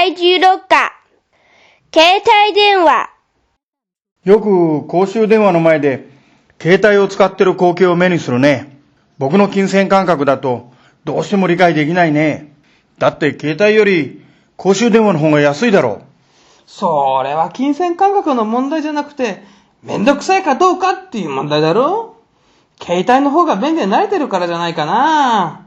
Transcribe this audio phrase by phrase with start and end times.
[0.00, 1.94] 怪獣ロッカー。
[1.94, 3.10] 携帯電話。
[4.24, 6.08] よく公衆電話の前で
[6.58, 8.80] 携帯を使ってる光景を目にするね。
[9.18, 10.72] 僕の金銭感覚だと
[11.04, 12.50] どうしても理解できないね。
[12.98, 14.24] だって携帯より
[14.56, 16.00] 公衆電話の方が安いだろ
[16.66, 19.42] それは金銭感覚の問題じゃなくて、
[19.82, 22.16] めんどくさいかどうかっていう問題だろ
[22.82, 25.66] 携帯の方が便利に慣れてるからじゃないかな。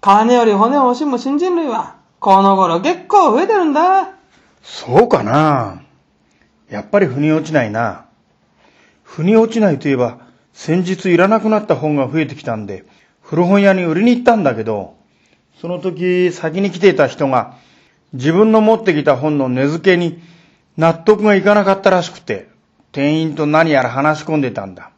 [0.00, 4.14] 金より骨を惜しむ新人類は、この頃結構増えてるんだ。
[4.62, 5.82] そうかな
[6.70, 8.06] やっぱり腑に落ちないな。
[9.02, 10.20] 腑に落ちないといえば、
[10.54, 12.86] 先日いらなくなった本が増えてきたんで、
[13.20, 14.96] 古本屋に売りに行ったんだけど、
[15.60, 17.58] その時先に来ていた人が、
[18.14, 20.22] 自分の持ってきた本の値付けに
[20.78, 22.48] 納得がいかなかったらしくて、
[22.92, 24.92] 店員と何やら話し込んでたんだ。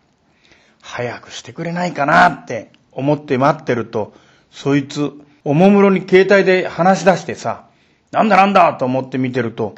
[0.80, 4.14] 早くしてくれないかなって思って待ってると、
[4.52, 5.12] そいつ、
[5.48, 7.66] おもむろに携帯で話し出してさ、
[8.10, 9.76] なんだなんだと思って見てると、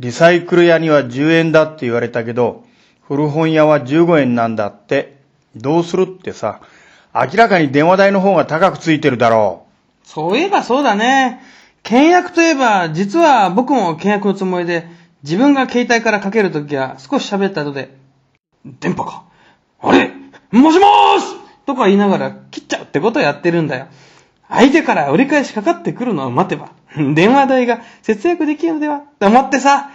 [0.00, 2.64] リサイクル屋には10円だって言われたけど、
[3.06, 5.18] 古本屋は15円なんだって、
[5.54, 6.60] どうするってさ、
[7.14, 9.66] 明らかに電話代の方が高くついてるだろ
[10.04, 10.08] う。
[10.08, 11.40] そういえばそうだね。
[11.84, 14.88] 契約といえば、実は僕も契約のつもりで、
[15.22, 17.94] 自分が携帯からかけるときは少し喋った後で、
[18.80, 19.22] 電波か
[19.80, 20.10] あれ？
[20.50, 21.26] もしもーし
[21.64, 23.86] とか言いながら切っちゃうってことをやってるんだよ。
[24.48, 26.70] 相手から折り返しかかってくるのを待てば、
[27.14, 29.90] 電話代が節約できるのではって思ってさ。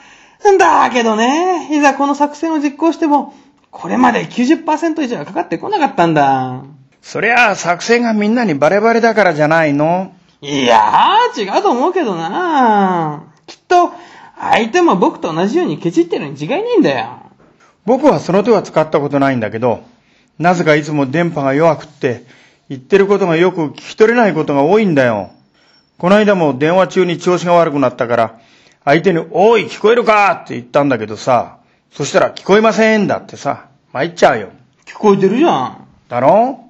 [0.58, 3.34] だけどね、いざこの作戦を実行しても、
[3.70, 6.64] これまで90%以上はかかってこなかったんだ。
[7.02, 13.92] そりゃあ作戦がみんなにバレバレだからじゃないのいやー、違うと思うけどなきっと、
[14.40, 17.20] 相手も僕と同じようにケチってるに違いないんだよ。
[17.86, 19.84] 僕はその手は使ったことないんだけど、
[20.40, 22.26] なぜかいつも電波が弱くって、
[22.72, 25.32] 言ってることがよく聞き取れないことが多いんだよ。
[25.98, 28.40] この間も電話中に調子が悪くなったから、
[28.86, 30.32] 相手に、おい、聞こえるか？
[30.46, 31.58] って言ったんだけどさ、
[31.92, 34.52] そしたら聞こえませんだってさ、参っちゃうよ。
[34.86, 35.86] 聞こえてるじゃん。
[36.08, 36.64] だろ？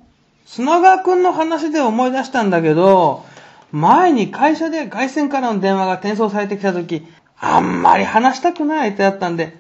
[0.47, 3.23] 砂川くんの話で思い出したんだけど、
[3.72, 7.06] 前に会社で外線からの電話が転送されてきた時、
[7.40, 9.56] あんまり話したくない相手だったんで、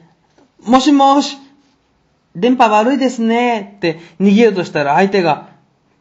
[0.63, 1.37] もしもし、
[2.35, 5.50] 電波悪いですねって逃げようとしたら相手が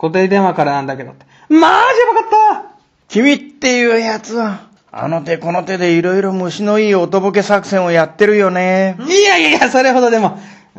[0.01, 1.27] 固定電話からなんだけどって。
[1.51, 1.69] マジや
[2.15, 2.77] ばかった
[3.09, 8.97] 君っていうやつは、あの手この手でいろいろ虫のいい音ボケ作戦をやってるよね。
[9.07, 10.39] いやいやいや、それほどでも。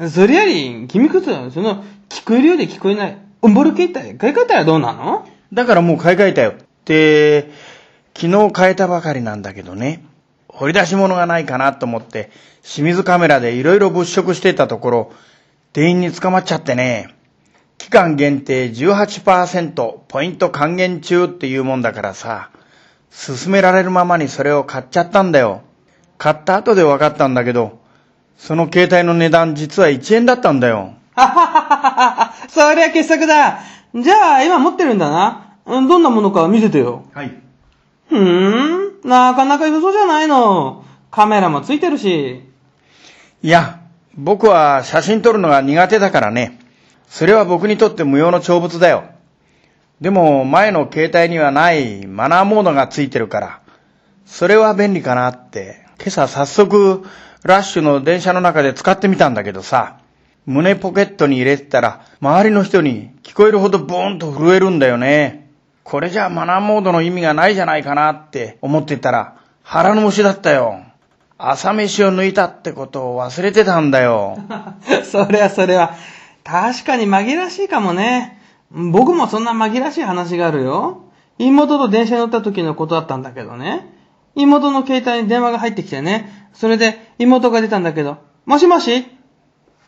[0.09, 5.27] それより、君こそ、その、聞こえるようで聞こえない、オンボル携帯、買い替えたらどうなの？
[5.53, 6.51] だからもう買い替えたよ。
[6.51, 6.53] っ
[6.83, 7.51] て、
[8.17, 10.03] 昨日変えたばかりなんだけどね。
[10.47, 12.31] 掘り出し物がないかなと思って、
[12.63, 15.11] 清水カメラでいろいろ物色してたところ、
[15.73, 17.13] 店員に捕まっちゃってね。
[17.81, 22.52] 期間限定18%ポイント還元中っていうもんだからさ、
[23.09, 25.64] 勧められるままにそれを買っちゃったんだよ。
[26.19, 27.80] 買った後で分かったんだけど、
[28.38, 30.94] その携帯の値段実は1円だったんだよ。
[31.16, 33.62] ははははそりゃ傑作だ。
[33.96, 35.58] じゃあ今持ってるんだな。
[35.66, 37.06] どんなものか見せてよ。
[37.16, 37.31] はい。
[38.09, 39.09] ふーん。
[39.09, 40.86] なかなか良そうじゃないの。
[41.09, 42.44] カメラもついてるし。
[43.42, 43.80] いや、
[44.16, 46.60] 僕は写真撮るのが苦手だからね。
[47.11, 49.03] それは僕にとって無用の長物だよ。
[49.99, 53.59] でも前の携帯にはないマナーモードがついてるから、
[54.25, 57.03] それは便利かなって、今朝早速
[57.44, 59.97] ラッシュの電車の中で使ってみたんだけどさ、
[60.45, 65.50] 胸ポケットに入れてたら周りの人に聞こえるほどブーンと震えるんだよね。
[65.83, 70.85] これじゃマナーモードの意味がないじゃないかなって思ってたら腹の虫だったよ。
[71.38, 74.38] 朝飯を抜いたってことを忘れてたんだよ。
[75.03, 75.95] それはそれは。
[76.44, 78.40] 確かに紛らわしいかもね。
[78.72, 81.03] 僕もそんな紛らわしい話があるよ。
[81.38, 83.94] 妹と電車に乗った時のことだったんだけどね。
[84.35, 86.50] 妹の携帯に電話が入ってきてね。
[86.53, 89.06] それで妹が出たんだけど、もしもし？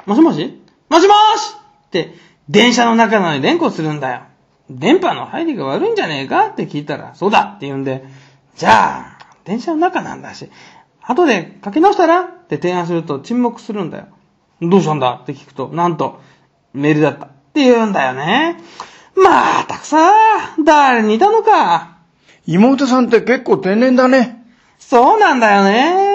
[0.06, 0.62] もしもし？
[0.90, 1.56] もしもし？
[1.88, 2.14] って
[2.50, 4.22] 電車の中なのに連呼するんだよ。
[4.70, 6.48] 電波の入りが悪いんじゃねえか？
[6.48, 8.06] って聞いたら、そうだって言うんで、
[8.56, 10.50] じゃあ、電車の中なんだし、
[11.02, 12.22] 後で書き直したら？
[12.22, 14.08] って提案すると沈黙するんだよ。
[14.62, 15.20] どうしたんだ？
[15.22, 16.22] って聞くと、なんと、
[16.74, 18.58] メールだったって言うんだよね。
[19.16, 20.12] まあ、たくさ
[20.58, 21.98] ん、誰にいたのか。
[22.46, 24.44] 妹さんって結構天然だね。
[24.80, 26.13] そうなんだよね。